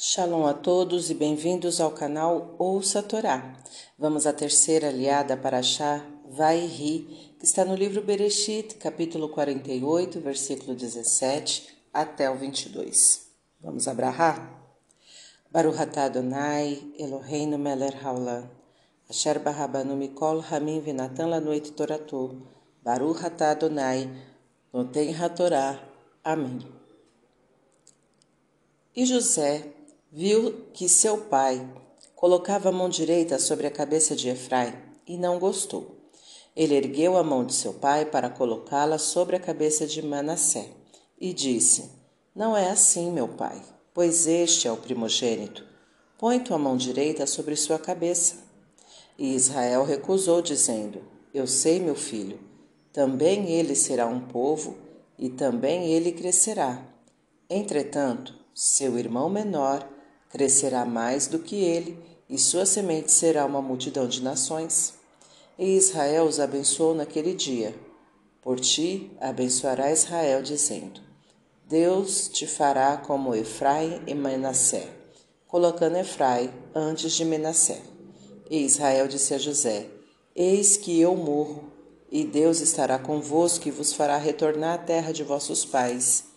Shalom 0.00 0.46
a 0.46 0.54
todos 0.54 1.10
e 1.10 1.14
bem-vindos 1.14 1.80
ao 1.80 1.90
canal 1.90 2.54
Ouça 2.56 3.00
a 3.00 3.02
Torá. 3.02 3.56
Vamos 3.98 4.28
à 4.28 4.32
terceira 4.32 4.90
aliada 4.90 5.36
para 5.36 5.60
Shá 5.60 6.06
Vai 6.24 6.64
Ri, 6.66 7.34
que 7.36 7.44
está 7.44 7.64
no 7.64 7.74
livro 7.74 8.00
Bereshit, 8.00 8.76
capítulo 8.76 9.28
48, 9.28 10.20
versículo 10.20 10.76
17 10.76 11.66
até 11.92 12.30
o 12.30 12.36
22. 12.36 13.26
Vamos 13.60 13.88
abrahar? 13.88 14.70
Baruch 15.50 15.80
atah 15.80 16.04
Adonai, 16.04 16.92
Eloheinu 16.96 17.58
melech 17.58 17.96
haolam, 18.00 18.48
asher 19.10 19.40
barabanu 19.40 19.96
mikol 19.96 20.44
hamim 20.48 20.80
venatan 20.80 21.28
lanoit 21.28 21.72
toratu, 21.74 22.46
Baruch 22.84 23.24
atah 23.24 23.50
Adonai, 23.50 24.08
noten 24.72 25.12
hatorá. 25.20 25.82
Amém. 26.22 26.60
E 28.94 29.04
José 29.04 29.77
viu 30.10 30.66
que 30.72 30.88
seu 30.88 31.18
pai 31.18 31.66
colocava 32.16 32.70
a 32.70 32.72
mão 32.72 32.88
direita 32.88 33.38
sobre 33.38 33.66
a 33.66 33.70
cabeça 33.70 34.16
de 34.16 34.28
Efraim 34.28 34.72
e 35.06 35.16
não 35.16 35.38
gostou. 35.38 35.96
Ele 36.56 36.74
ergueu 36.74 37.16
a 37.16 37.22
mão 37.22 37.44
de 37.44 37.54
seu 37.54 37.74
pai 37.74 38.04
para 38.04 38.30
colocá-la 38.30 38.98
sobre 38.98 39.36
a 39.36 39.40
cabeça 39.40 39.86
de 39.86 40.02
Manassé 40.02 40.70
e 41.20 41.32
disse: 41.32 41.90
Não 42.34 42.56
é 42.56 42.70
assim, 42.70 43.10
meu 43.12 43.28
pai, 43.28 43.62
pois 43.94 44.26
este 44.26 44.66
é 44.66 44.72
o 44.72 44.76
primogênito. 44.76 45.64
Põe 46.18 46.40
tua 46.40 46.58
mão 46.58 46.76
direita 46.76 47.26
sobre 47.26 47.54
sua 47.54 47.78
cabeça. 47.78 48.36
E 49.16 49.34
Israel 49.34 49.84
recusou, 49.84 50.42
dizendo: 50.42 51.02
Eu 51.32 51.46
sei, 51.46 51.78
meu 51.78 51.94
filho, 51.94 52.40
também 52.92 53.50
ele 53.50 53.74
será 53.76 54.06
um 54.06 54.20
povo 54.20 54.76
e 55.16 55.28
também 55.28 55.92
ele 55.92 56.10
crescerá. 56.10 56.82
Entretanto, 57.48 58.34
seu 58.52 58.98
irmão 58.98 59.28
menor 59.28 59.97
crescerá 60.30 60.84
mais 60.84 61.26
do 61.26 61.38
que 61.38 61.56
ele, 61.56 61.98
e 62.28 62.38
sua 62.38 62.66
semente 62.66 63.10
será 63.10 63.46
uma 63.46 63.62
multidão 63.62 64.06
de 64.06 64.22
nações. 64.22 64.94
E 65.58 65.76
Israel 65.76 66.24
os 66.24 66.38
abençoou 66.38 66.94
naquele 66.94 67.34
dia. 67.34 67.74
Por 68.42 68.60
ti 68.60 69.10
abençoará 69.20 69.90
Israel, 69.90 70.42
dizendo: 70.42 71.00
Deus 71.66 72.28
te 72.28 72.46
fará 72.46 72.96
como 72.96 73.34
Efraim 73.34 74.02
e 74.06 74.14
Manassé, 74.14 74.88
colocando 75.46 75.96
Efraim 75.96 76.50
antes 76.74 77.12
de 77.12 77.24
Menassé. 77.24 77.80
E 78.50 78.64
Israel 78.64 79.08
disse 79.08 79.34
a 79.34 79.38
José: 79.38 79.86
Eis 80.36 80.76
que 80.76 81.00
eu 81.00 81.16
morro, 81.16 81.64
e 82.10 82.24
Deus 82.24 82.60
estará 82.60 82.98
convosco 82.98 83.68
e 83.68 83.70
vos 83.70 83.92
fará 83.92 84.16
retornar 84.16 84.74
à 84.74 84.78
terra 84.78 85.12
de 85.12 85.24
vossos 85.24 85.64
pais 85.64 86.27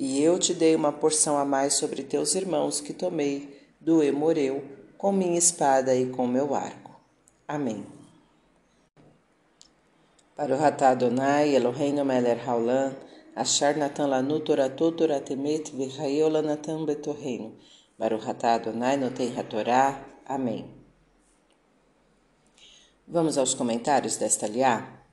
e 0.00 0.22
eu 0.22 0.38
te 0.38 0.54
dei 0.54 0.74
uma 0.74 0.90
porção 0.90 1.36
a 1.36 1.44
mais 1.44 1.74
sobre 1.74 2.02
teus 2.02 2.34
irmãos 2.34 2.80
que 2.80 2.94
tomei 2.94 3.60
do 3.78 4.02
Emoreu 4.02 4.64
com 4.96 5.12
minha 5.12 5.38
espada 5.38 5.94
e 5.94 6.06
com 6.06 6.26
meu 6.26 6.54
arco. 6.54 6.98
Amém. 7.46 7.84
Para 10.34 10.54
o 10.54 10.58
Ratá 10.58 10.92
Adonai, 10.92 11.54
Eloheinu 11.54 12.02
Meler 12.02 12.48
Haolam, 12.48 12.96
Achar 13.36 13.76
Natan 13.76 14.06
Lanu 14.06 14.40
Toratu 14.40 14.90
Toratemet 14.90 15.70
Virraeu 15.76 16.30
Lanatan 16.30 16.86
Betorreino, 16.86 17.54
Para 17.98 18.16
o 18.16 18.18
Ratá 18.18 18.54
Adonai 18.54 18.96
Noten 18.96 19.38
Hatorá. 19.38 20.02
Amém. 20.24 20.64
Vamos 23.06 23.36
aos 23.36 23.52
comentários 23.52 24.16
desta 24.16 24.46
liá? 24.46 25.04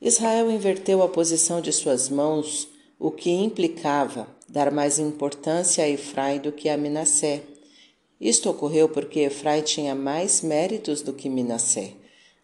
Israel 0.00 0.50
inverteu 0.50 1.00
a 1.00 1.08
posição 1.08 1.60
de 1.60 1.72
suas 1.72 2.08
mãos 2.08 2.74
o 2.98 3.10
que 3.10 3.30
implicava 3.30 4.26
dar 4.48 4.70
mais 4.70 4.98
importância 4.98 5.84
a 5.84 5.88
Efraim 5.88 6.38
do 6.38 6.50
que 6.50 6.68
a 6.68 6.76
Minassé. 6.76 7.42
Isto 8.18 8.48
ocorreu 8.48 8.88
porque 8.88 9.20
Efraim 9.20 9.62
tinha 9.62 9.94
mais 9.94 10.40
méritos 10.40 11.02
do 11.02 11.12
que 11.12 11.28
Minassé. 11.28 11.92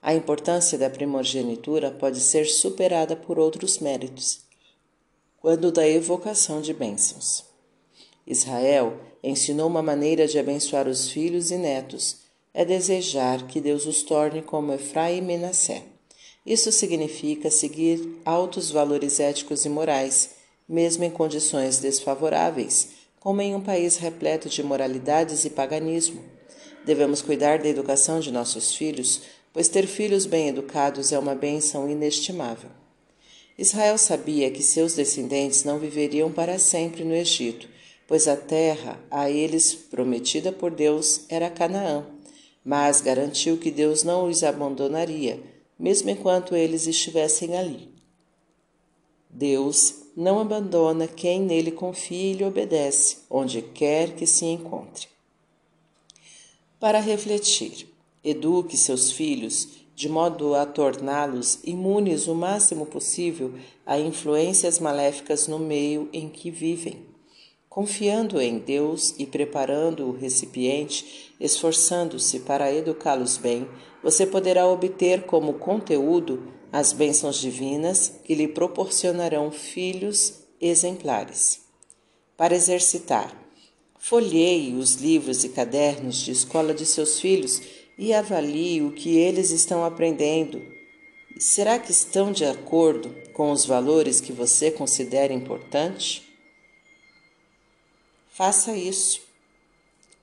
A 0.03 0.15
importância 0.15 0.77
da 0.77 0.91
primogenitura 0.91 1.91
pode 1.91 2.21
ser 2.21 2.45
superada 2.47 3.17
por 3.17 3.39
outros 3.39 3.79
méritos, 3.79 4.41
quando 5.41 5.73
da 5.73 5.89
evocação 5.89 6.61
de 6.61 6.75
bênçãos. 6.75 7.45
Israel 8.27 9.01
ensinou 9.23 9.69
uma 9.69 9.83
maneira 9.83 10.27
de 10.27 10.39
abençoar 10.39 10.87
os 10.87 11.09
filhos 11.09 11.51
e 11.51 11.57
netos, 11.57 12.19
é 12.53 12.65
desejar 12.65 13.47
que 13.47 13.61
Deus 13.61 13.87
os 13.87 14.03
torne 14.03 14.43
como 14.43 14.75
Efraim 14.75 15.19
e 15.19 15.23
Minassé. 15.23 15.85
Isso 16.45 16.71
significa 16.71 17.51
seguir 17.51 18.21
altos 18.25 18.71
valores 18.71 19.19
éticos 19.21 19.65
e 19.65 19.69
morais 19.69 20.42
mesmo 20.73 21.05
em 21.05 21.11
condições 21.11 21.81
desfavoráveis, 21.81 22.89
como 23.21 23.43
em 23.43 23.55
um 23.55 23.61
país 23.61 23.99
repleto 23.99 24.49
de 24.49 24.63
moralidades 24.63 25.45
e 25.45 25.51
paganismo. 25.51 26.25
Devemos 26.87 27.21
cuidar 27.21 27.59
da 27.59 27.69
educação 27.69 28.21
de 28.21 28.33
nossos 28.33 28.75
filhos, 28.75 29.21
pois 29.53 29.69
ter 29.69 29.87
filhos 29.87 30.25
bem 30.25 30.49
educados 30.49 31.13
é 31.13 31.19
uma 31.19 31.35
bênção 31.35 31.91
inestimável. 31.91 32.71
Israel 33.59 33.99
sabia 33.99 34.51
que 34.51 34.63
seus 34.63 34.95
descendentes 34.95 35.63
não 35.63 35.79
viveriam 35.79 36.33
para 36.33 36.59
sempre 36.59 37.05
no 37.05 37.15
Egito, 37.15 37.69
pois 38.09 38.27
a 38.27 38.35
terra 38.35 38.99
a 39.11 39.31
eles 39.31 39.75
prometida 39.75 40.51
por 40.51 40.71
Deus 40.71 41.27
era 41.29 41.51
Canaã, 41.51 42.07
mas 42.65 43.03
garantiu 43.03 43.59
que 43.59 43.71
Deus 43.71 44.03
não 44.05 44.27
os 44.27 44.43
abandonaria, 44.43 45.39
mesmo 45.79 46.09
enquanto 46.09 46.57
eles 46.57 46.87
estivessem 46.87 47.59
ali. 47.59 47.93
Deus 49.29 50.02
não 50.17 50.39
abandona 50.41 51.07
quem 51.07 51.41
nele 51.41 51.71
confia 51.71 52.33
e 52.33 52.35
lhe 52.35 52.45
obedece, 52.45 53.19
onde 53.31 53.63
quer 53.63 54.15
que 54.15 54.27
se 54.27 54.45
encontre. 54.45 55.09
Para 56.79 57.01
refletir, 57.01 57.89
eduque 58.25 58.77
seus 58.77 59.13
filhos 59.13 59.83
de 59.95 60.09
modo 60.09 60.55
a 60.55 60.65
torná-los 60.67 61.61
imunes 61.65 62.27
o 62.27 62.35
máximo 62.35 62.87
possível 62.87 63.55
a 63.87 63.99
influências 63.99 64.79
maléficas 64.79 65.47
no 65.47 65.59
meio 65.59 66.09
em 66.13 66.29
que 66.29 66.51
vivem. 66.51 67.07
Confiando 67.69 68.41
em 68.41 68.59
Deus 68.59 69.15
e 69.19 69.27
preparando 69.27 70.07
o 70.07 70.13
recipiente, 70.13 71.33
esforçando-se 71.39 72.41
para 72.41 72.73
educá-los 72.73 73.37
bem, 73.37 73.67
você 74.03 74.27
poderá 74.27 74.67
obter 74.67 75.23
como 75.23 75.55
conteúdo 75.55 76.53
as 76.73 76.95
bênçãos 76.95 77.37
divinas 77.37 78.15
que 78.25 78.35
lhe 78.35 78.49
proporcionarão 78.49 79.53
filhos 79.53 80.41
exemplares. 80.59 81.61
Para 82.35 82.55
exercitar, 82.55 83.37
folheie 83.99 84.75
os 84.75 84.95
livros 84.95 85.45
e 85.45 85.51
cadernos 85.51 86.17
de 86.17 86.33
escola 86.33 86.73
de 86.73 86.87
seus 86.87 87.21
filhos 87.21 87.61
e 87.99 88.15
avalie 88.15 88.83
o 88.83 88.93
que 88.93 89.19
eles 89.19 89.51
estão 89.51 89.85
aprendendo. 89.85 90.63
Será 91.39 91.79
que 91.79 91.93
estão 91.93 92.33
de 92.33 92.45
acordo 92.45 93.15
com 93.35 93.53
os 93.53 93.67
valores 93.67 94.21
que 94.21 94.33
você 94.33 94.71
considera 94.71 95.33
importante? 95.33 96.23
Faça 98.31 98.75
isso. 98.75 99.21